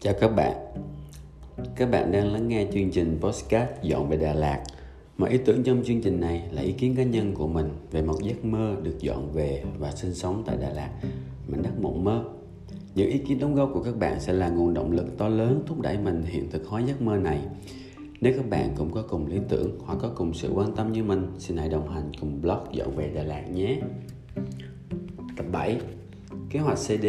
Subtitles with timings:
[0.00, 0.56] Chào các bạn
[1.76, 4.62] Các bạn đang lắng nghe chương trình Postcard Dọn về Đà Lạt
[5.16, 8.02] Mọi ý tưởng trong chương trình này là ý kiến cá nhân của mình về
[8.02, 10.90] một giấc mơ được dọn về và sinh sống tại Đà Lạt,
[11.48, 12.24] mảnh đất mộng mơ.
[12.94, 15.62] Những ý kiến đóng góp của các bạn sẽ là nguồn động lực to lớn
[15.66, 17.40] thúc đẩy mình hiện thực hóa giấc mơ này.
[18.20, 21.04] Nếu các bạn cũng có cùng lý tưởng hoặc có cùng sự quan tâm như
[21.04, 23.80] mình, xin hãy đồng hành cùng blog dọn về Đà Lạt nhé.
[25.36, 25.80] Tập 7
[26.50, 27.06] Kế hoạch CD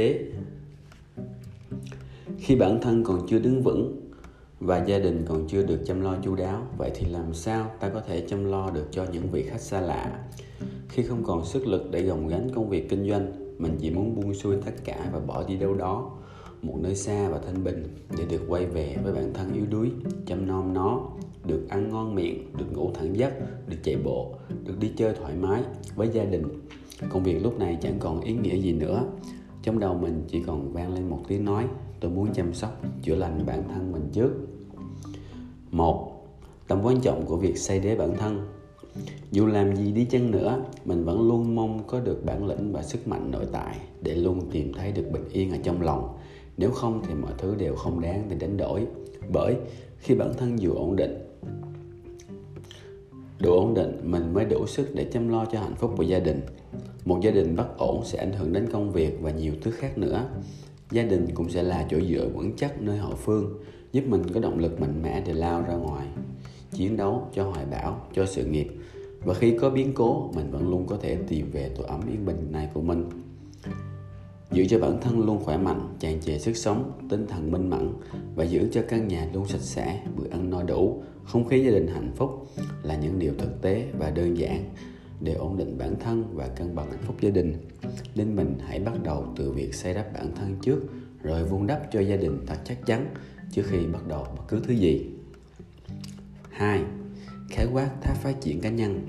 [2.42, 4.10] khi bản thân còn chưa đứng vững
[4.60, 7.90] và gia đình còn chưa được chăm lo chu đáo, vậy thì làm sao ta
[7.90, 10.20] có thể chăm lo được cho những vị khách xa lạ?
[10.90, 14.16] Khi không còn sức lực để gồng gánh công việc kinh doanh, mình chỉ muốn
[14.16, 16.12] buông xuôi tất cả và bỏ đi đâu đó,
[16.62, 17.84] một nơi xa và thanh bình,
[18.18, 19.92] để được quay về với bản thân yếu đuối,
[20.26, 21.10] chăm nom nó,
[21.46, 23.34] được ăn ngon miệng, được ngủ thẳng giấc,
[23.70, 24.34] được chạy bộ,
[24.66, 25.64] được đi chơi thoải mái
[25.96, 26.44] với gia đình.
[27.10, 29.04] Công việc lúc này chẳng còn ý nghĩa gì nữa
[29.64, 31.66] trong đầu mình chỉ còn vang lên một tiếng nói,
[32.00, 34.32] tôi muốn chăm sóc, chữa lành bản thân mình trước.
[35.72, 36.26] Một,
[36.68, 38.48] tầm quan trọng của việc xây đế bản thân.
[39.32, 42.84] Dù làm gì đi chăng nữa, mình vẫn luôn mong có được bản lĩnh và
[42.84, 46.18] sức mạnh nội tại để luôn tìm thấy được bình yên ở trong lòng.
[46.58, 48.86] Nếu không thì mọi thứ đều không đáng để đánh đổi,
[49.34, 49.56] bởi
[49.98, 51.18] khi bản thân dù ổn định,
[53.40, 56.20] đủ ổn định, mình mới đủ sức để chăm lo cho hạnh phúc của gia
[56.20, 56.42] đình
[57.10, 59.98] một gia đình bất ổn sẽ ảnh hưởng đến công việc và nhiều thứ khác
[59.98, 60.30] nữa.
[60.92, 63.54] Gia đình cũng sẽ là chỗ dựa vững chắc nơi hậu phương,
[63.92, 66.08] giúp mình có động lực mạnh mẽ để lao ra ngoài.
[66.72, 68.68] Chiến đấu cho hoài bão, cho sự nghiệp.
[69.24, 72.26] Và khi có biến cố, mình vẫn luôn có thể tìm về tổ ấm yên
[72.26, 73.10] bình này của mình.
[74.52, 77.94] Giữ cho bản thân luôn khỏe mạnh, tràn trề sức sống, tinh thần minh mẫn
[78.36, 81.04] và giữ cho căn nhà luôn sạch sẽ, bữa ăn no đủ.
[81.24, 82.48] Không khí gia đình hạnh phúc
[82.84, 84.64] là những điều thực tế và đơn giản
[85.22, 87.54] để ổn định bản thân và cân bằng hạnh phúc gia đình
[88.16, 90.80] nên mình hãy bắt đầu từ việc xây đắp bản thân trước
[91.24, 93.06] rồi vun đắp cho gia đình thật chắc chắn
[93.52, 95.10] trước khi bắt đầu bất cứ thứ gì
[96.52, 96.84] 2.
[97.50, 99.08] Khái quát tháp phát triển cá nhân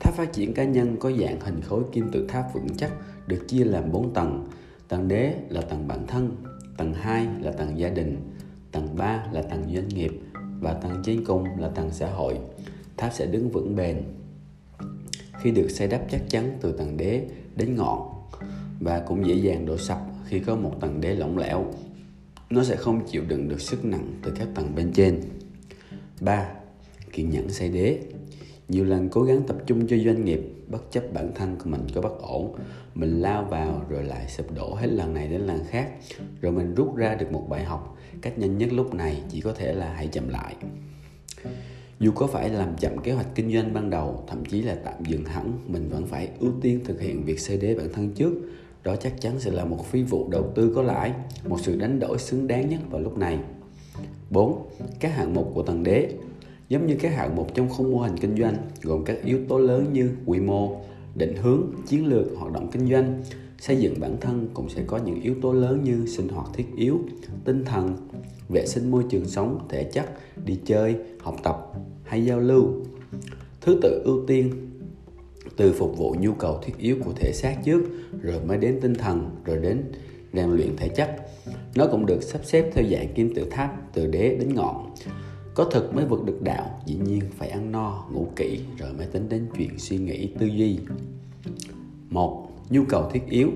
[0.00, 2.92] Tháp phát triển cá nhân có dạng hình khối kim tự tháp vững chắc
[3.26, 4.48] được chia làm 4 tầng.
[4.88, 6.36] Tầng đế là tầng bản thân,
[6.76, 8.16] tầng 2 là tầng gia đình,
[8.72, 10.12] tầng 3 là tầng doanh nghiệp
[10.60, 12.38] và tầng trên cùng là tầng xã hội.
[12.96, 14.02] Tháp sẽ đứng vững bền
[15.42, 17.26] khi được xây đắp chắc chắn từ tầng đế
[17.56, 18.08] đến ngọn
[18.80, 21.64] và cũng dễ dàng đổ sập khi có một tầng đế lỏng lẻo.
[22.50, 25.20] Nó sẽ không chịu đựng được sức nặng từ các tầng bên trên.
[26.20, 26.48] 3.
[27.12, 27.98] Kiên nhẫn xây đế
[28.68, 31.86] nhiều lần cố gắng tập trung cho doanh nghiệp, bất chấp bản thân của mình
[31.94, 32.54] có bất ổn,
[32.94, 35.90] mình lao vào rồi lại sụp đổ hết lần này đến lần khác,
[36.40, 39.52] rồi mình rút ra được một bài học cách nhanh nhất lúc này chỉ có
[39.52, 40.54] thể là hãy chậm lại
[42.00, 45.04] dù có phải làm chậm kế hoạch kinh doanh ban đầu thậm chí là tạm
[45.04, 48.32] dừng hẳn mình vẫn phải ưu tiên thực hiện việc xây đế bản thân trước.
[48.84, 51.12] Đó chắc chắn sẽ là một phi vụ đầu tư có lãi
[51.48, 53.38] một sự đánh đổi xứng đáng nhất vào lúc này.
[54.30, 54.68] 4.
[55.00, 56.08] Các hạng mục của tầng đế.
[56.68, 59.58] Giống như các hạng mục trong khung mô hình kinh doanh gồm các yếu tố
[59.58, 60.80] lớn như quy mô,
[61.14, 63.22] định hướng, chiến lược, hoạt động kinh doanh,
[63.58, 66.66] xây dựng bản thân cũng sẽ có những yếu tố lớn như sinh hoạt thiết
[66.76, 67.00] yếu,
[67.44, 68.08] tinh thần,
[68.48, 70.06] vệ sinh môi trường sống, thể chất,
[70.44, 71.72] đi chơi, học tập
[72.04, 72.64] hay giao lưu.
[73.60, 74.52] Thứ tự ưu tiên
[75.56, 77.82] từ phục vụ nhu cầu thiết yếu của thể xác trước
[78.22, 79.82] rồi mới đến tinh thần rồi đến
[80.32, 81.16] rèn luyện thể chất.
[81.74, 84.94] Nó cũng được sắp xếp theo dạng kim tự tháp từ đế đến ngọn.
[85.54, 89.06] Có thực mới vượt được đạo dĩ nhiên phải ăn no ngủ kỹ rồi mới
[89.06, 90.78] tính đến chuyện suy nghĩ tư duy.
[92.10, 93.50] Một nhu cầu thiết yếu.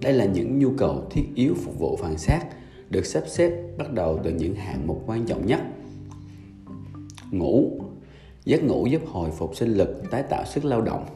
[0.00, 2.40] Đây là những nhu cầu thiết yếu phục vụ phản xác
[2.92, 5.60] được sắp xếp bắt đầu từ những hạng mục quan trọng nhất.
[7.30, 7.80] Ngủ.
[8.44, 11.06] Giấc ngủ giúp hồi phục sinh lực, tái tạo sức lao động,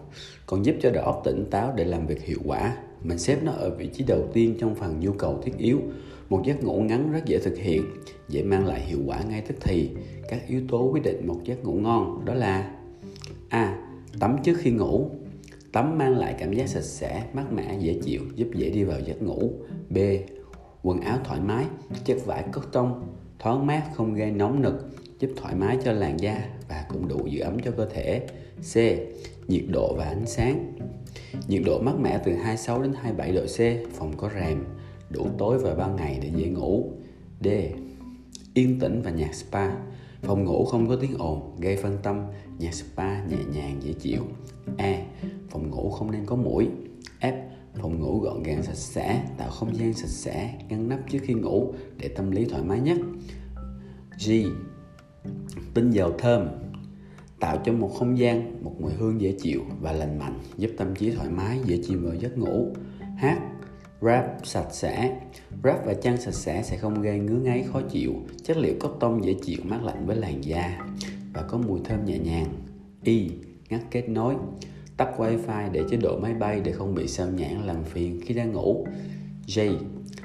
[0.47, 2.77] còn giúp cho đầu óc tỉnh táo để làm việc hiệu quả.
[3.03, 5.81] Mình xếp nó ở vị trí đầu tiên trong phần nhu cầu thiết yếu.
[6.29, 7.83] Một giấc ngủ ngắn rất dễ thực hiện,
[8.29, 9.91] dễ mang lại hiệu quả ngay tức thì.
[10.29, 12.71] Các yếu tố quyết định một giấc ngủ ngon, đó là
[13.49, 13.79] a.
[14.21, 15.11] Tắm trước khi ngủ.
[15.73, 19.01] Tắm mang lại cảm giác sạch sẽ, mát mẻ, dễ chịu, giúp dễ đi vào
[19.01, 19.53] giấc ngủ.
[19.91, 19.99] B
[20.87, 21.65] quần áo thoải mái
[22.05, 22.95] chất vải cotton
[23.39, 24.75] thoáng mát không gây nóng nực
[25.19, 28.27] giúp thoải mái cho làn da và cũng đủ giữ ấm cho cơ thể.
[28.75, 28.77] C.
[29.49, 30.73] Nhiệt độ và ánh sáng.
[31.49, 33.59] Nhiệt độ mát mẻ từ 26 đến 27 độ C
[33.93, 34.65] phòng có rèm
[35.11, 36.93] đủ tối và ban ngày để dễ ngủ.
[37.41, 37.49] D.
[38.55, 39.71] Yên tĩnh và nhạc spa.
[40.23, 42.27] Phòng ngủ không có tiếng ồn, gây phân tâm,
[42.59, 44.23] nhạc spa nhẹ nhàng dễ chịu.
[44.77, 45.07] E.
[45.51, 46.69] Phòng ngủ không nên có mũi.
[47.21, 47.33] F.
[47.81, 51.35] Phòng ngủ gọn gàng sạch sẽ, tạo không gian sạch sẽ, ngăn nắp trước khi
[51.35, 52.99] ngủ để tâm lý thoải mái nhất
[54.27, 54.31] G.
[55.75, 56.49] Tinh dầu thơm
[57.41, 60.95] tạo cho một không gian, một mùi hương dễ chịu và lành mạnh, giúp tâm
[60.95, 62.73] trí thoải mái, dễ chìm vào giấc ngủ.
[63.21, 63.27] H
[64.01, 65.21] Wrap sạch sẽ
[65.63, 68.15] Wrap và chăn sạch sẽ sẽ không gây ngứa ngáy khó chịu
[68.45, 70.87] Chất liệu cotton dễ chịu mát lạnh với làn da
[71.35, 72.47] Và có mùi thơm nhẹ nhàng
[73.03, 73.31] Y.
[73.71, 74.35] Ngắt kết nối
[74.97, 78.35] Tắt wifi để chế độ máy bay để không bị sao nhãn làm phiền khi
[78.35, 78.87] đang ngủ
[79.47, 79.77] J.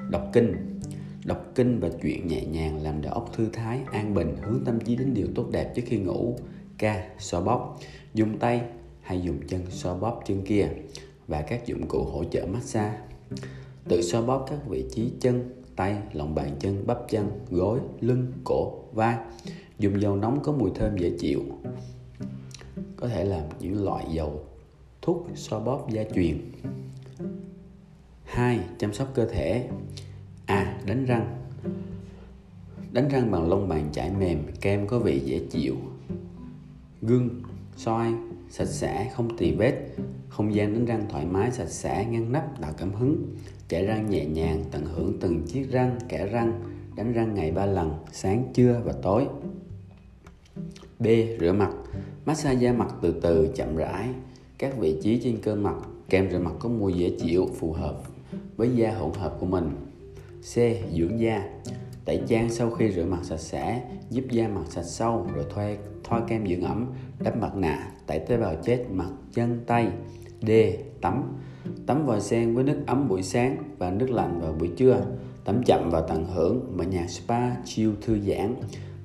[0.10, 0.72] Đọc kinh
[1.26, 4.80] Đọc kinh và chuyện nhẹ nhàng làm đầu óc thư thái, an bình, hướng tâm
[4.80, 6.38] trí đến điều tốt đẹp trước khi ngủ.
[6.80, 6.84] K.
[7.20, 7.80] Xoa bóp
[8.14, 8.62] Dùng tay
[9.02, 10.68] hay dùng chân xoa bóp chân kia
[11.28, 12.98] và các dụng cụ hỗ trợ massage.
[13.88, 18.32] Tự xoa bóp các vị trí chân, tay, lòng bàn chân, bắp chân, gối, lưng,
[18.44, 19.16] cổ, vai.
[19.80, 21.42] Dùng dầu nóng có mùi thơm dễ chịu.
[22.98, 24.46] Có thể làm những loại dầu
[25.02, 26.52] thuốc xoa bóp gia truyền.
[28.24, 28.60] 2.
[28.78, 29.70] Chăm sóc cơ thể.
[30.46, 31.38] À, đánh răng.
[32.92, 35.76] Đánh răng bằng lông bàn chải mềm, kem có vị dễ chịu.
[37.02, 37.30] Gương,
[37.76, 38.14] soi,
[38.50, 39.74] sạch sẽ, không tì vết.
[40.30, 43.36] Không gian đánh răng thoải mái, sạch sẽ, ngăn nắp, tạo cảm hứng.
[43.70, 46.64] Kẻ răng nhẹ nhàng, tận hưởng từng chiếc răng, kẻ răng.
[46.96, 49.28] Đánh răng ngày ba lần, sáng, trưa và tối.
[51.00, 51.08] B.
[51.40, 51.72] Rửa mặt.
[52.26, 54.10] Massage da mặt từ từ, chậm rãi.
[54.62, 55.76] Các vị trí trên cơ mặt
[56.10, 58.02] Kem rửa mặt có mùi dễ chịu, phù hợp
[58.58, 59.70] với da hỗn hợp của mình.
[60.42, 60.56] C.
[60.98, 61.50] Dưỡng da.
[62.06, 65.76] Tẩy trang sau khi rửa mặt sạch sẽ giúp da mặt sạch sâu rồi thoa,
[66.04, 66.88] thoa kem dưỡng ẩm
[67.20, 69.88] đắp mặt nạ tẩy tế bào chết mặt chân tay.
[70.42, 70.52] D.
[71.02, 71.40] Tắm.
[71.86, 75.06] Tắm vòi sen với nước ấm buổi sáng và nước lạnh vào buổi trưa.
[75.46, 78.56] Tắm chậm và tận hưởng mở nhạc spa chill thư giãn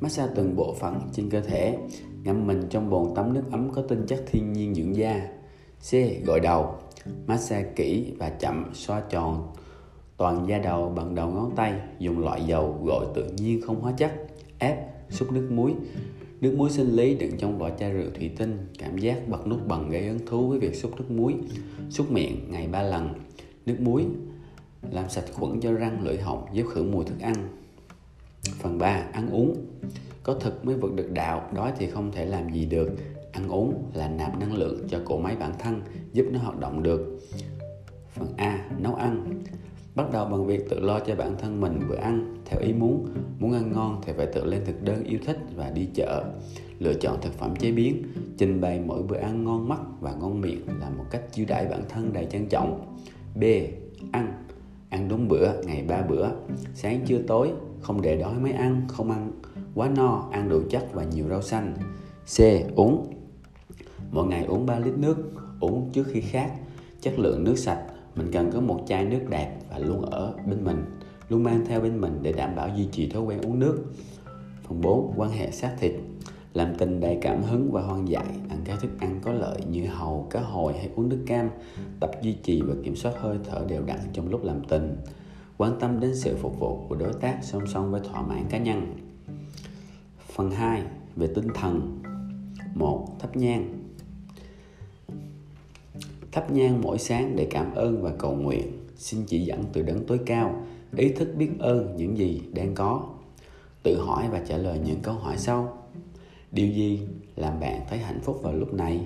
[0.00, 1.78] massage từng bộ phận trên cơ thể
[2.24, 5.28] ngâm mình trong bồn tắm nước ấm có tinh chất thiên nhiên dưỡng da.
[5.90, 5.94] C.
[6.26, 6.74] Gội đầu
[7.26, 9.52] massage kỹ và chậm xoa tròn.
[10.16, 13.92] Toàn da đầu bằng đầu ngón tay, dùng loại dầu gội tự nhiên không hóa
[13.92, 14.12] chất,
[14.58, 14.76] ép,
[15.10, 15.74] xúc nước muối.
[16.40, 19.68] Nước muối sinh lý đựng trong vỏ chai rượu thủy tinh, cảm giác bật nút
[19.68, 21.34] bằng gây hứng thú với việc xúc nước muối,
[21.90, 23.08] xúc miệng ngày ba lần.
[23.66, 24.04] Nước muối
[24.90, 27.34] làm sạch khuẩn cho răng, lưỡi họng, giúp khử mùi thức ăn.
[28.58, 29.56] Phần 3 ăn uống.
[30.22, 32.90] Có thực mới vượt được đạo, đói thì không thể làm gì được
[33.36, 35.80] ăn uống là nạp năng lượng cho cỗ máy bản thân,
[36.12, 37.20] giúp nó hoạt động được.
[38.14, 39.42] Phần a, nấu ăn.
[39.94, 43.08] Bắt đầu bằng việc tự lo cho bản thân mình bữa ăn theo ý muốn
[43.38, 46.24] muốn ăn ngon thì phải tự lên thực đơn yêu thích và đi chợ.
[46.78, 48.02] Lựa chọn thực phẩm chế biến,
[48.38, 51.66] trình bày mỗi bữa ăn ngon mắt và ngon miệng là một cách chiêu đãi
[51.66, 52.96] bản thân đầy trân trọng.
[53.34, 53.44] B,
[54.12, 54.44] ăn.
[54.88, 56.28] Ăn đúng bữa, ngày ba bữa.
[56.74, 59.32] Sáng, trưa, tối, không để đói mới ăn, không ăn.
[59.74, 61.74] Quá no, ăn đủ chất và nhiều rau xanh.
[62.36, 62.40] C,
[62.76, 63.12] uống
[64.10, 65.16] mỗi ngày uống 3 lít nước,
[65.60, 66.50] uống trước khi khát.
[67.00, 67.82] Chất lượng nước sạch,
[68.16, 70.84] mình cần có một chai nước đẹp và luôn ở bên mình,
[71.28, 73.84] luôn mang theo bên mình để đảm bảo duy trì thói quen uống nước.
[74.68, 75.92] Phần 4 quan hệ xác thịt.
[76.54, 79.86] Làm tình đầy cảm hứng và hoang dại, ăn các thức ăn có lợi như
[79.86, 81.50] hầu, cá hồi hay uống nước cam.
[82.00, 84.96] Tập duy trì và kiểm soát hơi thở đều đặn trong lúc làm tình.
[85.56, 88.58] Quan tâm đến sự phục vụ của đối tác song song với thỏa mãn cá
[88.58, 88.96] nhân.
[90.34, 90.82] Phần 2
[91.16, 92.00] về tinh thần.
[92.74, 93.85] Một thắp nhang
[96.36, 98.72] thắp nhang mỗi sáng để cảm ơn và cầu nguyện.
[98.96, 100.66] Xin chỉ dẫn từ đấng tối cao,
[100.96, 103.06] ý thức biết ơn những gì đang có.
[103.82, 105.78] Tự hỏi và trả lời những câu hỏi sau.
[106.52, 107.00] Điều gì
[107.36, 109.00] làm bạn thấy hạnh phúc vào lúc này?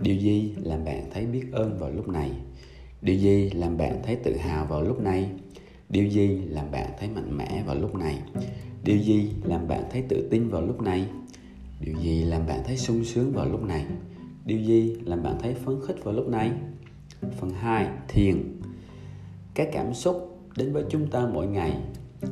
[0.00, 2.30] Điều gì làm bạn thấy biết ơn vào lúc này?
[3.02, 5.30] Điều gì làm bạn thấy tự hào vào lúc này?
[5.88, 8.18] Điều gì làm bạn thấy mạnh mẽ vào lúc này?
[8.84, 11.06] Điều gì làm bạn thấy tự tin vào lúc này?
[11.80, 13.86] Điều gì làm bạn thấy sung sướng vào lúc này?
[14.44, 16.52] Điều gì làm bạn thấy phấn khích vào lúc này?
[17.40, 18.60] Phần 2 thiền.
[19.54, 21.80] Các cảm xúc đến với chúng ta mỗi ngày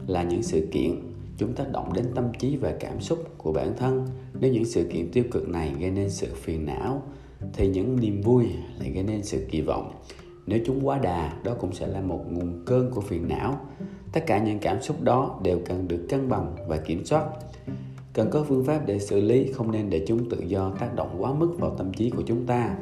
[0.07, 0.91] là những sự kiện
[1.39, 4.07] chúng ta động đến tâm trí và cảm xúc của bản thân.
[4.41, 7.03] Nếu những sự kiện tiêu cực này gây nên sự phiền não,
[7.53, 8.47] thì những niềm vui
[8.79, 9.93] lại gây nên sự kỳ vọng.
[10.47, 13.61] Nếu chúng quá đà, đó cũng sẽ là một nguồn cơn của phiền não.
[14.13, 17.25] Tất cả những cảm xúc đó đều cần được cân bằng và kiểm soát
[18.13, 21.17] cần có phương pháp để xử lý, không nên để chúng tự do tác động
[21.19, 22.77] quá mức vào tâm trí của chúng ta.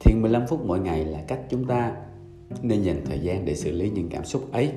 [0.00, 1.92] Thiền 15 phút mỗi ngày là cách chúng ta
[2.62, 4.70] nên dành thời gian để xử lý những cảm xúc ấy.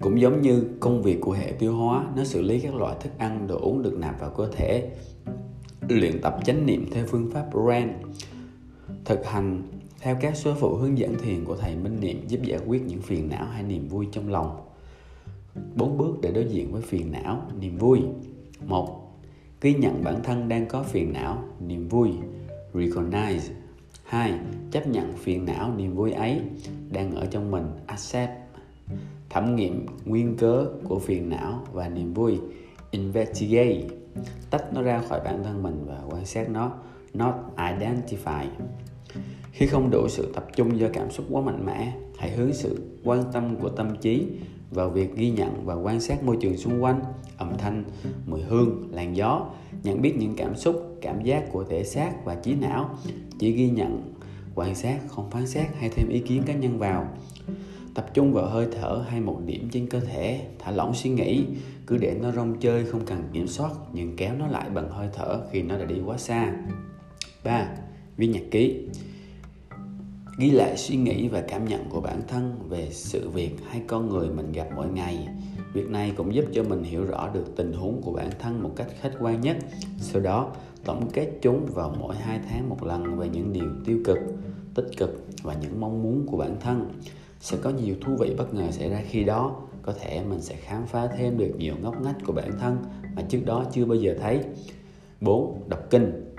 [0.00, 3.10] Cũng giống như công việc của hệ tiêu hóa, nó xử lý các loại thức
[3.18, 4.90] ăn, đồ uống được nạp vào cơ thể,
[5.88, 7.92] luyện tập chánh niệm theo phương pháp ren,
[9.04, 9.62] thực hành
[10.00, 13.02] theo các số phụ hướng dẫn thiền của thầy Minh Niệm giúp giải quyết những
[13.02, 14.60] phiền não hay niềm vui trong lòng.
[15.74, 18.00] Bốn bước để đối diện với phiền não, niềm vui
[18.66, 19.08] một
[19.60, 22.10] ghi nhận bản thân đang có phiền não, niềm vui.
[22.74, 23.52] Recognize.
[24.04, 24.32] Hai,
[24.70, 26.40] chấp nhận phiền não, niềm vui ấy
[26.90, 27.66] đang ở trong mình.
[27.86, 28.30] Accept.
[29.30, 32.38] Thẩm nghiệm nguyên cớ của phiền não và niềm vui.
[32.90, 33.82] Investigate.
[34.50, 36.72] Tách nó ra khỏi bản thân mình và quan sát nó.
[37.14, 38.44] Not identify.
[39.52, 42.80] Khi không đủ sự tập trung do cảm xúc quá mạnh mẽ, hãy hướng sự
[43.04, 44.26] quan tâm của tâm trí
[44.70, 47.00] vào việc ghi nhận và quan sát môi trường xung quanh,
[47.36, 47.84] âm thanh,
[48.26, 49.46] mùi hương, làn gió,
[49.82, 52.90] nhận biết những cảm xúc, cảm giác của thể xác và trí não.
[53.38, 54.14] Chỉ ghi nhận,
[54.54, 57.08] quan sát, không phán xét hay thêm ý kiến cá nhân vào.
[57.94, 61.44] Tập trung vào hơi thở hay một điểm trên cơ thể, thả lỏng suy nghĩ,
[61.86, 65.08] cứ để nó rong chơi, không cần kiểm soát, nhưng kéo nó lại bằng hơi
[65.12, 66.52] thở khi nó đã đi quá xa.
[67.44, 67.68] 3.
[68.16, 68.88] Viết nhật ký.
[70.38, 74.08] Ghi lại suy nghĩ và cảm nhận của bản thân về sự việc hay con
[74.08, 75.28] người mình gặp mỗi ngày.
[75.72, 78.70] Việc này cũng giúp cho mình hiểu rõ được tình huống của bản thân một
[78.76, 79.56] cách khách quan nhất.
[80.00, 80.52] Sau đó,
[80.84, 84.18] tổng kết chúng vào mỗi hai tháng một lần về những điều tiêu cực,
[84.74, 86.90] tích cực và những mong muốn của bản thân.
[87.40, 89.56] Sẽ có nhiều thú vị bất ngờ xảy ra khi đó.
[89.82, 92.76] Có thể mình sẽ khám phá thêm được nhiều ngóc ngách của bản thân
[93.16, 94.40] mà trước đó chưa bao giờ thấy.
[95.20, 95.62] 4.
[95.68, 96.34] Đọc kinh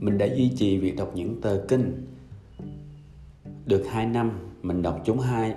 [0.00, 2.06] Mình đã duy trì việc đọc những tờ kinh
[3.70, 4.30] được 2 năm,
[4.62, 5.54] mình đọc chúng hai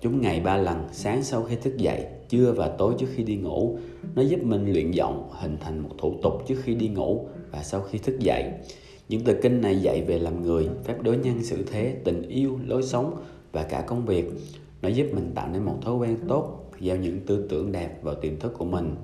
[0.00, 3.36] chúng ngày ba lần, sáng sau khi thức dậy, trưa và tối trước khi đi
[3.36, 3.78] ngủ.
[4.14, 7.62] Nó giúp mình luyện giọng, hình thành một thủ tục trước khi đi ngủ và
[7.62, 8.52] sau khi thức dậy.
[9.08, 12.58] Những tờ kinh này dạy về làm người, phép đối nhân xử thế, tình yêu,
[12.66, 13.16] lối sống
[13.52, 14.30] và cả công việc.
[14.82, 18.14] Nó giúp mình tạo nên một thói quen tốt, gieo những tư tưởng đẹp vào
[18.14, 18.94] tiềm thức của mình.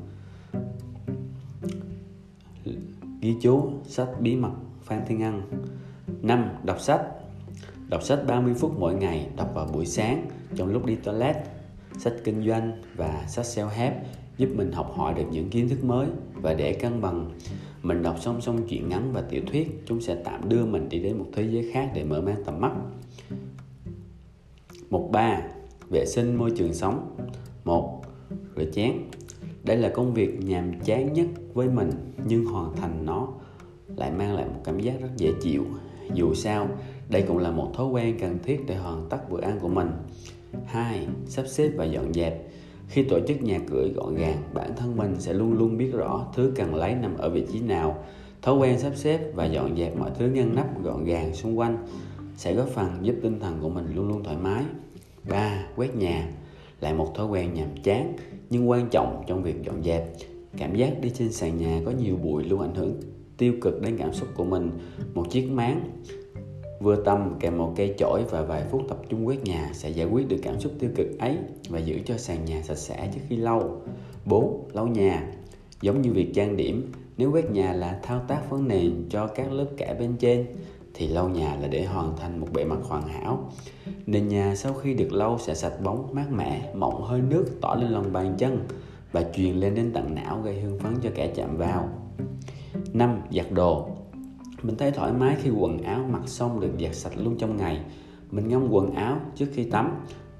[3.20, 5.42] Ghi chú, sách bí mật Phan Thiên Ân
[6.22, 6.48] 5.
[6.64, 7.02] Đọc sách
[7.88, 11.37] Đọc sách 30 phút mỗi ngày, đọc vào buổi sáng trong lúc đi toilet,
[11.99, 13.93] sách kinh doanh và sách self-help
[14.37, 17.31] giúp mình học hỏi được những kiến thức mới và để cân bằng.
[17.83, 20.99] Mình đọc song song chuyện ngắn và tiểu thuyết chúng sẽ tạm đưa mình đi
[20.99, 22.73] đến một thế giới khác để mở mang tầm mắt.
[24.90, 25.43] Một ba
[25.90, 27.16] vệ sinh môi trường sống.
[27.64, 28.02] Một
[28.57, 28.93] rửa chén.
[29.64, 31.90] Đây là công việc nhàm chán nhất với mình
[32.26, 33.28] nhưng hoàn thành nó
[33.97, 35.64] lại mang lại một cảm giác rất dễ chịu.
[36.14, 36.69] Dù sao
[37.08, 39.90] đây cũng là một thói quen cần thiết để hoàn tất bữa ăn của mình.
[40.66, 41.06] 2.
[41.26, 42.48] Sắp xếp và dọn dẹp.
[42.88, 46.26] Khi tổ chức nhà cửa gọn gàng, bản thân mình sẽ luôn luôn biết rõ
[46.34, 48.04] thứ cần lấy nằm ở vị trí nào.
[48.42, 51.86] Thói quen sắp xếp và dọn dẹp mọi thứ ngăn nắp gọn gàng xung quanh
[52.36, 54.64] sẽ góp phần giúp tinh thần của mình luôn luôn thoải mái.
[55.28, 55.66] 3.
[55.76, 56.28] Quét nhà
[56.80, 58.16] lại một thói quen nhàm chán
[58.50, 60.12] nhưng quan trọng trong việc dọn dẹp.
[60.58, 63.00] Cảm giác đi trên sàn nhà có nhiều bụi luôn ảnh hưởng
[63.36, 64.70] tiêu cực đến cảm xúc của mình.
[65.14, 65.80] Một chiếc máng
[66.80, 70.06] Vừa tâm kèm một cây chổi và vài phút tập trung quét nhà sẽ giải
[70.06, 71.37] quyết được cảm xúc tiêu cực ấy
[71.68, 73.80] và giữ cho sàn nhà sạch sẽ trước khi lau.
[74.25, 74.68] 4.
[74.73, 75.33] Lau nhà
[75.80, 79.52] Giống như việc trang điểm, nếu quét nhà là thao tác phấn nền cho các
[79.52, 80.47] lớp kẻ bên trên,
[80.95, 83.50] thì lau nhà là để hoàn thành một bề mặt hoàn hảo.
[84.06, 87.75] Nền nhà sau khi được lau sẽ sạch bóng, mát mẻ, mọng hơi nước tỏ
[87.75, 88.66] lên lòng bàn chân
[89.12, 91.88] và truyền lên đến tận não gây hương phấn cho kẻ chạm vào.
[92.92, 93.21] 5.
[93.30, 93.96] Giặt đồ
[94.66, 97.80] mình thấy thoải mái khi quần áo mặc xong được giặt sạch luôn trong ngày.
[98.30, 99.90] Mình ngâm quần áo trước khi tắm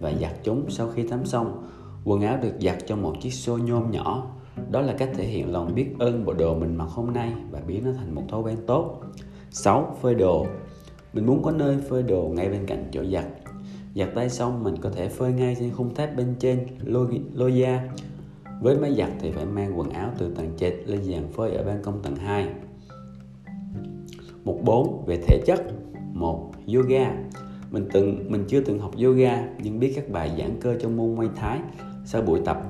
[0.01, 1.69] và giặt chúng sau khi tắm xong.
[2.05, 4.27] Quần áo được giặt trong một chiếc xô nhôm nhỏ.
[4.71, 7.61] Đó là cách thể hiện lòng biết ơn bộ đồ mình mặc hôm nay và
[7.67, 9.01] biến nó thành một thói quen tốt.
[9.51, 9.97] 6.
[10.03, 10.47] Phơi đồ.
[11.13, 13.25] Mình muốn có nơi phơi đồ ngay bên cạnh chỗ giặt
[13.95, 17.55] Giặt tay xong mình có thể phơi ngay trên khung thép bên trên lôi, lôi
[17.57, 17.89] da.
[18.63, 21.65] Với máy giặt thì phải mang quần áo từ tầng trệt lên dàn phơi ở
[21.65, 22.49] ban công tầng 2
[24.47, 25.63] một bốn về thể chất.
[26.13, 27.15] Một, yoga.
[27.71, 31.15] Mình từng, mình chưa từng học yoga, nhưng biết các bài giãn cơ trong môn
[31.15, 31.61] Muay Thái
[32.05, 32.63] sau buổi tập,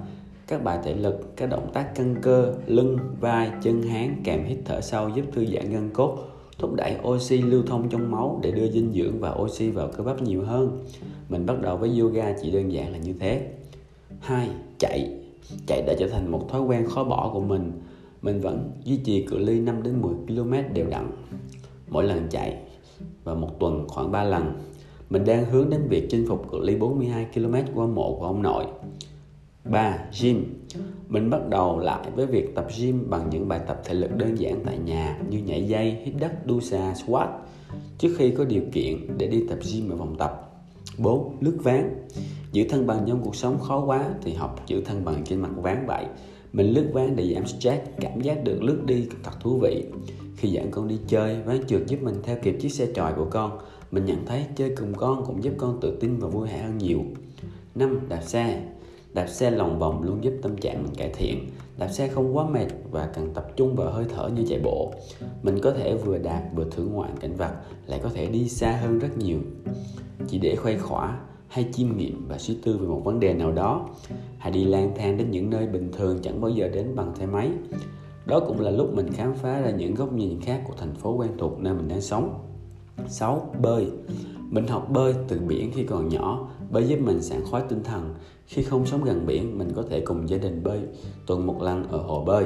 [0.46, 4.58] các bài thể lực, các động tác căng cơ, lưng, vai, chân, háng kèm hít
[4.64, 6.18] thở sâu giúp thư giãn gân cốt,
[6.58, 10.04] thúc đẩy oxy lưu thông trong máu để đưa dinh dưỡng và oxy vào cơ
[10.04, 10.84] bắp nhiều hơn.
[11.28, 13.50] Mình bắt đầu với yoga chỉ đơn giản là như thế.
[14.20, 15.10] Hai, chạy.
[15.66, 17.72] Chạy đã trở thành một thói quen khó bỏ của mình.
[18.22, 21.10] Mình vẫn duy trì cự ly 5 đến 10 km đều đặn
[21.88, 22.56] mỗi lần chạy
[23.24, 24.52] và một tuần khoảng 3 lần.
[25.10, 28.42] Mình đang hướng đến việc chinh phục cự ly 42 km qua mộ của ông
[28.42, 28.64] nội.
[29.64, 29.98] 3.
[30.20, 30.44] Gym
[31.08, 34.34] Mình bắt đầu lại với việc tập gym bằng những bài tập thể lực đơn
[34.38, 37.28] giản tại nhà như nhảy dây, hít đất, đu xà, squat
[37.98, 40.42] trước khi có điều kiện để đi tập gym ở phòng tập.
[40.98, 41.36] 4.
[41.40, 42.06] Lướt ván
[42.52, 45.50] Giữ thân bằng trong cuộc sống khó quá thì học giữ thân bằng trên mặt
[45.56, 46.06] ván vậy.
[46.56, 49.84] Mình lướt ván để giảm stress, cảm giác được lướt đi thật thú vị.
[50.36, 53.26] Khi dẫn con đi chơi, ván trượt giúp mình theo kịp chiếc xe tròi của
[53.30, 53.58] con.
[53.90, 56.78] Mình nhận thấy chơi cùng con cũng giúp con tự tin và vui vẻ hơn
[56.78, 57.00] nhiều.
[57.74, 58.62] năm Đạp xe
[59.14, 61.50] Đạp xe lòng vòng luôn giúp tâm trạng mình cải thiện.
[61.78, 64.92] Đạp xe không quá mệt và cần tập trung vào hơi thở như chạy bộ.
[65.42, 67.52] Mình có thể vừa đạp vừa thưởng ngoạn cảnh vật,
[67.86, 69.38] lại có thể đi xa hơn rất nhiều.
[70.28, 73.52] Chỉ để khoe khỏa hay chiêm nghiệm và suy tư về một vấn đề nào
[73.52, 73.88] đó,
[74.38, 77.26] hay đi lang thang đến những nơi bình thường chẳng bao giờ đến bằng xe
[77.26, 77.50] máy.
[78.26, 81.16] Đó cũng là lúc mình khám phá ra những góc nhìn khác của thành phố
[81.16, 82.38] quen thuộc nơi mình đang sống.
[83.08, 83.50] 6.
[83.62, 83.86] Bơi.
[84.50, 88.14] Mình học bơi từ biển khi còn nhỏ Bơi giúp mình sảng khoái tinh thần.
[88.46, 90.80] Khi không sống gần biển, mình có thể cùng gia đình bơi
[91.26, 92.44] tuần một lần ở hồ bơi.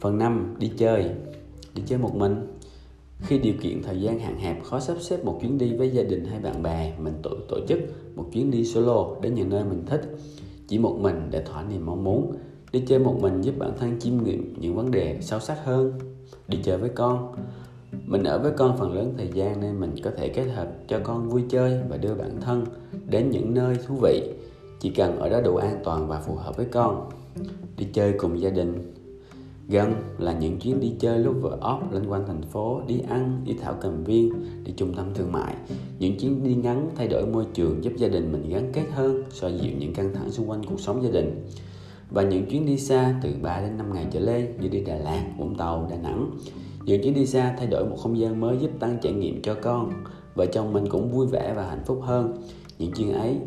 [0.00, 0.54] Phần 5.
[0.58, 1.10] Đi chơi.
[1.74, 2.55] Đi chơi một mình
[3.20, 6.02] khi điều kiện thời gian hạn hẹp, khó sắp xếp một chuyến đi với gia
[6.02, 7.78] đình hay bạn bè, mình tự tổ chức
[8.16, 10.16] một chuyến đi solo đến những nơi mình thích.
[10.68, 12.36] Chỉ một mình để thỏa niềm mong muốn.
[12.72, 15.92] Đi chơi một mình giúp bản thân chiêm nghiệm những vấn đề sâu sắc hơn.
[16.48, 17.34] Đi chơi với con.
[18.06, 21.00] Mình ở với con phần lớn thời gian nên mình có thể kết hợp cho
[21.04, 22.64] con vui chơi và đưa bản thân
[23.10, 24.32] đến những nơi thú vị.
[24.80, 27.10] Chỉ cần ở đó đủ an toàn và phù hợp với con.
[27.76, 28.94] Đi chơi cùng gia đình.
[29.68, 33.40] Gần là những chuyến đi chơi lúc vợ óc lên quanh thành phố, đi ăn,
[33.44, 34.32] đi thảo cầm viên,
[34.64, 35.54] đi trung tâm thương mại.
[35.98, 39.22] Những chuyến đi ngắn thay đổi môi trường giúp gia đình mình gắn kết hơn,
[39.30, 41.46] xoa dịu những căng thẳng xung quanh cuộc sống gia đình.
[42.10, 44.94] Và những chuyến đi xa từ 3 đến 5 ngày trở lên như đi Đà
[44.94, 46.30] Lạt, Vũng Tàu, Đà Nẵng.
[46.84, 49.54] Những chuyến đi xa thay đổi một không gian mới giúp tăng trải nghiệm cho
[49.62, 49.92] con.
[50.34, 52.36] Vợ chồng mình cũng vui vẻ và hạnh phúc hơn.
[52.78, 53.38] Những chuyến ấy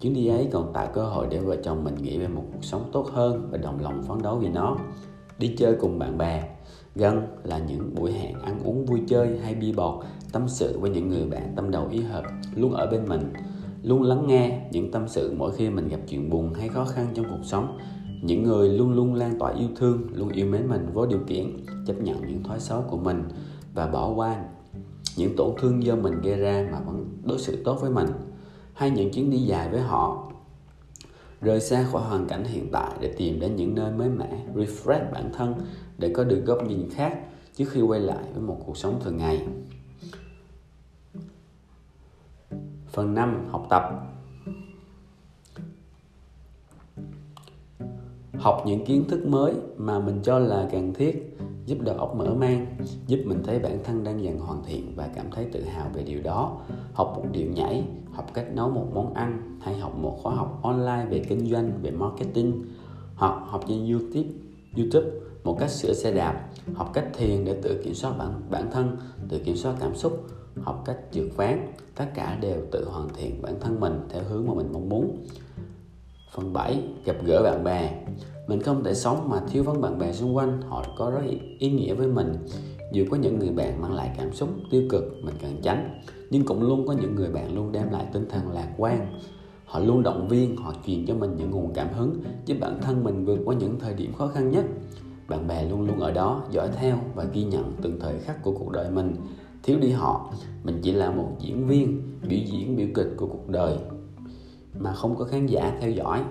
[0.00, 2.64] chuyến đi ấy còn tạo cơ hội để vợ chồng mình nghĩ về một cuộc
[2.64, 4.76] sống tốt hơn và đồng lòng phấn đấu vì nó
[5.38, 6.48] đi chơi cùng bạn bè.
[6.94, 10.90] Gần là những buổi hẹn ăn uống vui chơi hay bi bọt, tâm sự với
[10.90, 12.24] những người bạn tâm đầu ý hợp,
[12.54, 13.32] luôn ở bên mình,
[13.82, 17.06] luôn lắng nghe những tâm sự mỗi khi mình gặp chuyện buồn hay khó khăn
[17.14, 17.78] trong cuộc sống.
[18.22, 21.56] Những người luôn luôn lan tỏa yêu thương, luôn yêu mến mình vô điều kiện,
[21.86, 23.22] chấp nhận những thói xấu của mình
[23.74, 24.44] và bỏ qua
[25.16, 28.06] những tổn thương do mình gây ra mà vẫn đối xử tốt với mình.
[28.72, 30.30] Hay những chuyến đi dài với họ
[31.44, 35.12] rời xa khỏi hoàn cảnh hiện tại để tìm đến những nơi mới mẻ, refresh
[35.12, 35.54] bản thân
[35.98, 37.20] để có được góc nhìn khác
[37.54, 39.46] trước khi quay lại với một cuộc sống thường ngày.
[42.92, 43.48] Phần 5.
[43.50, 43.82] Học tập
[48.38, 51.36] Học những kiến thức mới mà mình cho là cần thiết
[51.66, 52.66] giúp đầu óc mở mang,
[53.06, 56.02] giúp mình thấy bản thân đang dần hoàn thiện và cảm thấy tự hào về
[56.02, 56.60] điều đó.
[56.92, 60.60] Học một điệu nhảy, học cách nấu một món ăn hay học một khóa học
[60.62, 62.64] online về kinh doanh, về marketing
[63.16, 64.28] hoặc học trên YouTube,
[64.76, 65.10] YouTube
[65.44, 68.96] một cách sửa xe đạp, học cách thiền để tự kiểm soát bản bản thân,
[69.28, 70.26] tự kiểm soát cảm xúc,
[70.62, 74.46] học cách vượt ván, tất cả đều tự hoàn thiện bản thân mình theo hướng
[74.46, 75.26] mà mình mong muốn.
[76.34, 76.82] Phần 7.
[77.04, 78.04] Gặp gỡ bạn bè
[78.46, 81.22] mình không thể sống mà thiếu vắng bạn bè xung quanh Họ có rất
[81.58, 82.36] ý nghĩa với mình.
[82.92, 86.44] Dù có những người bạn mang lại cảm xúc tiêu cực mình cần tránh Nhưng
[86.44, 89.06] cũng luôn có những người bạn luôn đem lại tinh thần lạc quan.
[89.64, 93.04] Họ luôn động viên, họ truyền cho mình những nguồn cảm hứng Giúp bản thân
[93.04, 94.64] mình vượt qua những thời điểm khó khăn nhất.
[95.28, 98.52] Bạn bè luôn luôn ở đó, dõi theo và ghi nhận từng thời khắc của
[98.52, 99.14] cuộc đời mình.
[99.62, 100.32] Thiếu đi họ,
[100.64, 103.78] mình chỉ là một diễn viên, biểu diễn biểu kịch của cuộc đời
[104.78, 106.24] mà không có khán giả theo dõi.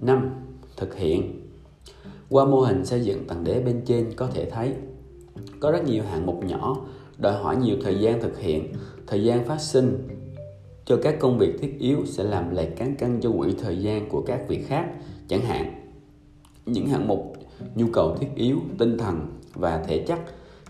[0.00, 0.30] 5.
[0.76, 1.40] Thực hiện.
[2.30, 4.74] Qua mô hình xây dựng tầng đế bên trên có thể thấy,
[5.60, 6.76] có rất nhiều hạng mục nhỏ,
[7.18, 8.72] đòi hỏi nhiều thời gian thực hiện,
[9.06, 10.08] thời gian phát sinh.
[10.84, 14.08] Cho các công việc thiết yếu sẽ làm lệch cán cân cho quỹ thời gian
[14.08, 14.86] của các việc khác,
[15.28, 15.90] chẳng hạn.
[16.66, 17.36] Những hạng mục,
[17.74, 20.18] nhu cầu thiết yếu, tinh thần và thể chất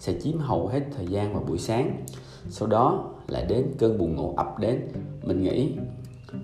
[0.01, 2.05] sẽ chiếm hầu hết thời gian vào buổi sáng.
[2.51, 4.81] Sau đó lại đến cơn buồn ngủ ập đến.
[5.23, 5.73] Mình nghĩ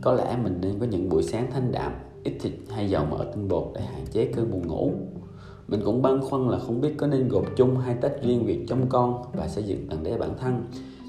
[0.00, 1.92] có lẽ mình nên có những buổi sáng thanh đạm
[2.24, 4.92] ít thịt hay dầu mỡ tinh bột để hạn chế cơn buồn ngủ.
[5.68, 8.64] Mình cũng băn khoăn là không biết có nên gộp chung hay tách riêng việc
[8.68, 10.64] trông con và xây dựng tầng đế bản thân.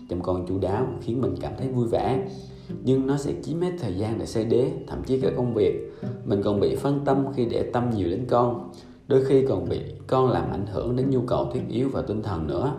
[0.10, 2.28] Chăm con chu đáo khiến mình cảm thấy vui vẻ,
[2.84, 5.94] nhưng nó sẽ chiếm hết thời gian để xây đế, thậm chí cả công việc.
[6.26, 8.72] Mình còn bị phân tâm khi để tâm nhiều đến con,
[9.08, 12.24] đôi khi còn bị con làm ảnh hưởng đến nhu cầu thiết yếu và tinh
[12.24, 12.76] thần nữa.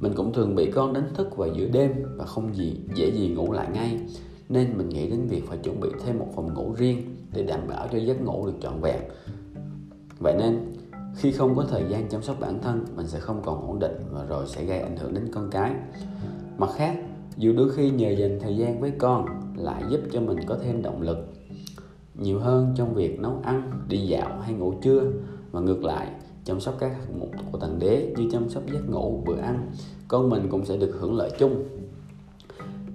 [0.00, 3.28] Mình cũng thường bị con đánh thức vào giữa đêm và không gì, dễ gì
[3.28, 4.00] ngủ lại ngay,
[4.48, 7.60] nên mình nghĩ đến việc phải chuẩn bị thêm một phòng ngủ riêng để đảm
[7.68, 9.00] bảo cho giấc ngủ được trọn vẹn.
[10.18, 10.76] Vậy nên,
[11.16, 13.96] khi không có thời gian chăm sóc bản thân, mình sẽ không còn ổn định
[14.10, 15.74] và rồi sẽ gây ảnh hưởng đến con cái.
[16.58, 16.96] Mặt khác,
[17.36, 20.82] dù đôi khi nhờ dành thời gian với con lại giúp cho mình có thêm
[20.82, 21.18] động lực.
[22.14, 25.02] Nhiều hơn trong việc nấu ăn, đi dạo hay ngủ trưa,
[25.50, 26.08] và ngược lại,
[26.44, 29.70] chăm sóc các hạng mục của tầng đế như chăm sóc giấc ngủ, bữa ăn,
[30.08, 31.64] con mình cũng sẽ được hưởng lợi chung.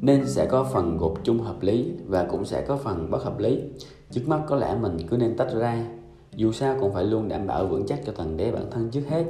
[0.02, 3.39] Nên sẽ có phần gộp chung hợp lý và cũng sẽ có phần bất hợp
[3.39, 3.62] lý
[4.12, 5.86] trước mắt có lẽ mình cứ nên tách ra,
[6.36, 9.02] dù sao cũng phải luôn đảm bảo vững chắc cho thằng đế bản thân trước
[9.10, 9.24] hết.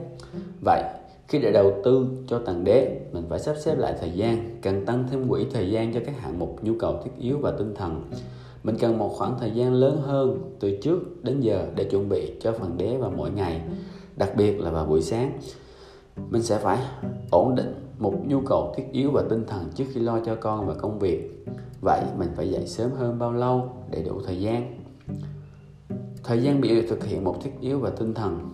[0.65, 0.83] Vậy,
[1.27, 4.85] khi để đầu tư cho thằng đế, mình phải sắp xếp lại thời gian cần
[4.85, 7.73] tăng thêm quỹ thời gian cho các hạng mục, nhu cầu thiết yếu và tinh
[7.75, 8.03] thần.
[8.63, 12.33] Mình cần một khoảng thời gian lớn hơn từ trước đến giờ để chuẩn bị
[12.41, 13.61] cho phần đế vào mỗi ngày,
[14.15, 15.39] đặc biệt là vào buổi sáng.
[16.29, 16.77] Mình sẽ phải
[17.31, 20.67] ổn định một nhu cầu thiết yếu và tinh thần trước khi lo cho con
[20.67, 21.45] và công việc
[21.81, 24.85] vậy mình phải dậy sớm hơn bao lâu để đủ thời gian?
[26.23, 28.49] Thời gian biểu thực hiện một thiết yếu và tinh thần.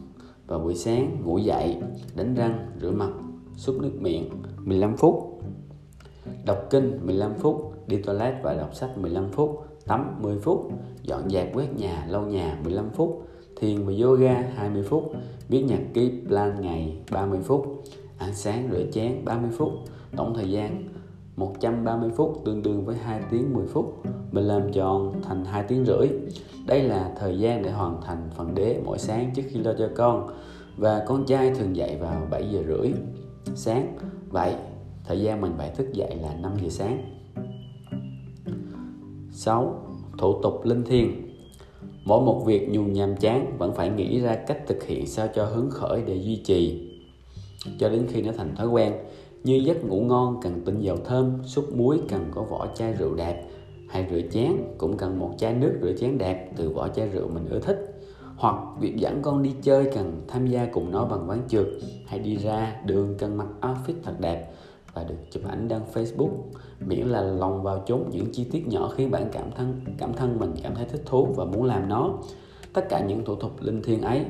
[0.48, 1.78] Vào buổi sáng, ngủ dậy,
[2.16, 3.12] đánh răng, rửa mặt,
[3.56, 5.42] xúc nước miệng 15 phút.
[6.46, 10.72] Đọc kinh 15 phút, đi toilet và đọc sách 15 phút, tắm 10 phút,
[11.04, 15.12] dọn dẹp quét nhà, lau nhà 15 phút, thiền và yoga 20 phút,
[15.50, 17.84] viết nhật ký plan ngày 30 phút,
[18.18, 19.70] ăn sáng rửa chén 30 phút.
[20.16, 20.84] Tổng thời gian
[21.36, 24.04] 130 phút, tương đương với 2 tiếng 10 phút.
[24.32, 26.08] Mình làm tròn thành 2 tiếng rưỡi.
[26.66, 29.90] Đây là thời gian để hoàn thành phần đế mỗi sáng trước khi lo cho
[29.96, 30.30] con.
[30.78, 32.92] Và con trai thường dậy vào 7 giờ rưỡi
[33.56, 33.98] sáng.
[34.30, 34.56] Vậy,
[35.06, 37.22] thời gian mình phải thức dậy là 5 giờ sáng.
[39.32, 39.86] 6.
[40.18, 41.12] Thủ tục linh thiêng.
[42.06, 45.46] Mỗi một việc dù nhàm chán, vẫn phải nghĩ ra cách thực hiện sao cho
[45.46, 46.88] hứng khởi để duy trì.
[47.80, 48.94] Cho đến khi nó thành thói quen
[49.44, 53.16] như giấc ngủ ngon cần tinh dầu thơm xúc muối cần có vỏ chai rượu
[53.16, 53.46] đẹp.
[53.90, 57.28] Hay rửa chén cũng cần một chai nước rửa chén đẹp từ vỏ chai rượu
[57.28, 57.88] mình ưa thích.
[58.36, 61.68] Hoặc việc dẫn con đi chơi cần tham gia cùng nó bằng ván trượt
[62.06, 64.52] hay đi ra đường cần mặc outfit thật đẹp
[64.94, 66.32] và được chụp ảnh đăng Facebook.
[66.80, 70.40] Miễn là lòng vào chốn những chi tiết nhỏ khiến bạn cảm thân cảm thân
[70.40, 72.14] mình cảm thấy thích thú và muốn làm nó.
[72.74, 74.26] Tất cả những thủ tục linh thiêng ấy,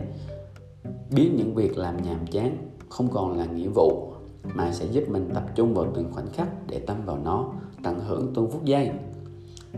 [1.16, 2.58] biến những việc làm nhàm chán
[2.90, 4.11] không còn là nghĩa vụ
[4.44, 8.00] mà sẽ giúp mình tập trung vào từng khoảnh khắc để tâm vào nó tận
[8.00, 8.90] hưởng từng phút giây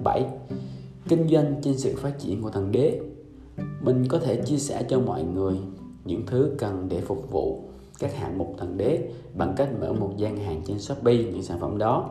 [0.04, 0.26] 7.
[1.08, 3.00] Kinh doanh trên sự phát triển của thằng đế
[3.82, 5.56] Mình có thể chia sẻ cho mọi người
[6.06, 7.64] những thứ cần để phục vụ
[8.00, 11.60] các hạng mục thần đế bằng cách mở một gian hàng trên Shopee những sản
[11.60, 12.10] phẩm đó.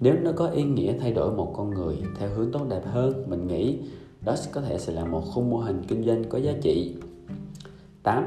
[0.00, 3.24] Nếu nó có ý nghĩa thay đổi một con người theo hướng tốt đẹp hơn,
[3.28, 3.78] mình nghĩ
[4.24, 6.96] đó có thể sẽ là một khung mô hình kinh doanh có giá trị.
[8.02, 8.24] 8.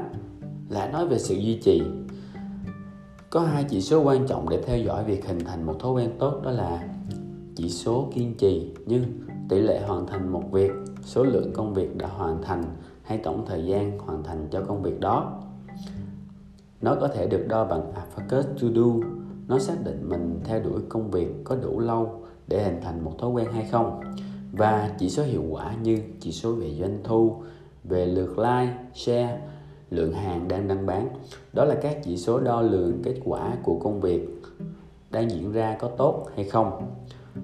[0.68, 1.82] là nói về sự duy trì.
[3.30, 6.10] Có hai chỉ số quan trọng để theo dõi việc hình thành một thói quen
[6.18, 6.88] tốt đó là
[7.56, 9.04] chỉ số kiên trì như
[9.48, 10.70] tỷ lệ hoàn thành một việc,
[11.04, 12.64] số lượng công việc đã hoàn thành
[13.02, 15.42] hay tổng thời gian hoàn thành cho công việc đó.
[16.80, 19.08] Nó có thể được đo bằng focus to do.
[19.48, 23.12] Nó xác định mình theo đuổi công việc có đủ lâu để hình thành một
[23.18, 24.00] thói quen hay không.
[24.52, 27.36] Và chỉ số hiệu quả như chỉ số về doanh thu
[27.84, 29.40] về lượt like share
[29.90, 31.08] lượng hàng đang đăng bán.
[31.52, 34.28] Đó là các chỉ số đo lường kết quả của công việc
[35.10, 36.86] đang diễn ra có tốt hay không.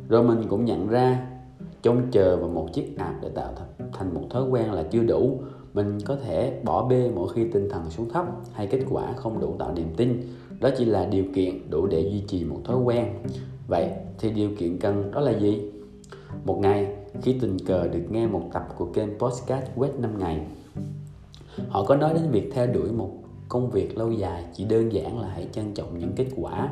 [0.09, 1.27] Rồi mình cũng nhận ra
[1.83, 3.53] trông chờ vào một chiếc app để tạo
[3.93, 5.41] thành một thói quen là chưa đủ.
[5.75, 9.41] Mình có thể bỏ bê mỗi khi tinh thần xuống thấp hay kết quả không
[9.41, 10.23] đủ tạo niềm tin.
[10.61, 13.07] Đó chỉ là điều kiện đủ để duy trì một thói quen.
[13.69, 15.71] Vậy thì điều kiện cần đó là gì?
[16.45, 20.41] Một ngày, khi tình cờ được nghe một tập của kênh podcast quét 5 ngày
[21.69, 23.11] họ có nói đến việc theo đuổi một
[23.49, 26.69] công việc lâu dài, chỉ đơn giản là hãy trân trọng những kết quả,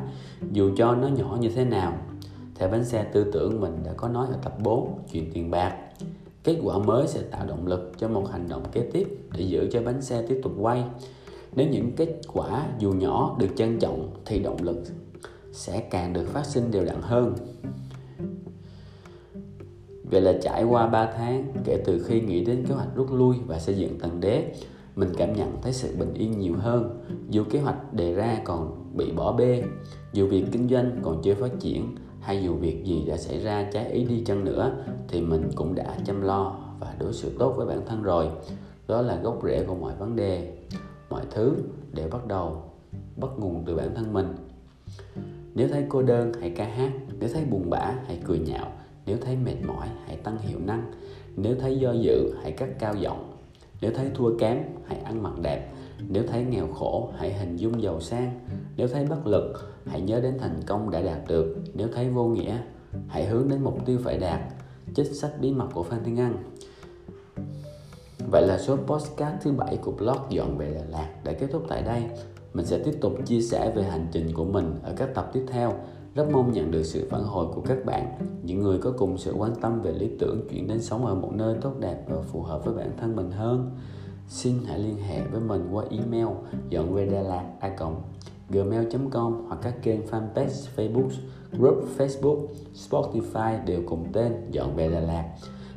[0.51, 1.97] dù cho nó nhỏ như thế nào.
[2.55, 5.77] Theo bánh xe tư tưởng mình đã có nói ở tập 4 chuyện tiền bạc.
[6.43, 9.69] Kết quả mới sẽ tạo động lực cho một hành động kế tiếp để giữ
[9.71, 10.83] cho bánh xe tiếp tục quay.
[11.55, 14.83] Nếu những kết quả dù nhỏ được trân trọng thì động lực
[15.51, 17.35] sẽ càng được phát sinh đều đặn hơn.
[20.03, 23.35] Vậy là trải qua 3 tháng kể từ khi nghĩ đến kế hoạch rút lui
[23.47, 24.53] và xây dựng tầng đế
[24.95, 28.91] mình cảm nhận thấy sự bình yên nhiều hơn, dù kế hoạch đề ra còn
[28.93, 29.63] bị bỏ bê.
[30.13, 33.69] Dù việc kinh doanh còn chưa phát triển, hay dù việc gì đã xảy ra
[33.73, 37.53] trái ý đi chăng nữa, thì mình cũng đã chăm lo và đối xử tốt
[37.57, 38.29] với bản thân rồi.
[38.87, 40.57] Đó là gốc rễ của mọi vấn đề.
[41.09, 41.53] Mọi thứ
[41.93, 42.63] đều bắt đầu
[43.15, 44.35] bắt nguồn từ bản thân mình.
[45.55, 48.71] Nếu thấy cô đơn hãy ca hát, nếu thấy buồn bã hãy cười nhạo,
[49.05, 50.91] nếu thấy mệt mỏi hãy tăng hiệu năng,
[51.35, 53.34] nếu thấy do dự hãy cắt cao giọng
[53.81, 55.71] nếu thấy thua kém, hãy ăn mặc đẹp.
[56.09, 58.39] Nếu thấy nghèo khổ, hãy hình dung giàu sang.
[58.75, 59.53] Nếu thấy bất lực,
[59.85, 61.55] hãy nhớ đến thành công đã đạt được.
[61.73, 62.57] Nếu thấy vô nghĩa,
[63.07, 64.41] hãy hướng đến mục tiêu phải đạt.
[64.95, 66.37] Trích sách bí mật của phan thiên ân
[68.31, 71.63] vậy là số postcard thứ bảy của blog dọn về đà lạt đã kết thúc
[71.69, 72.03] tại đây.
[72.53, 75.45] Mình sẽ tiếp tục chia sẻ về hành trình của mình ở các tập tiếp
[75.51, 75.73] theo
[76.15, 79.33] rất mong nhận được sự phản hồi của các bạn những người có cùng sự
[79.37, 82.41] quan tâm về lý tưởng chuyển đến sống ở một nơi tốt đẹp và phù
[82.41, 83.71] hợp với bản thân mình hơn
[84.27, 86.27] xin hãy liên hệ với mình qua email
[86.69, 87.75] dọn về đà lạt a
[88.49, 91.09] gmail.com hoặc các kênh fanpage Facebook,
[91.51, 95.29] group Facebook, Spotify đều cùng tên Dọn về Đà Lạt.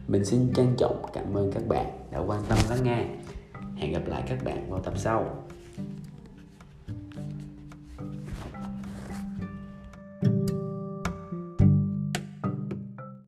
[0.09, 3.07] Mình xin trân trọng cảm ơn các bạn đã quan tâm lắng nghe.
[3.77, 5.25] Hẹn gặp lại các bạn vào tập sau.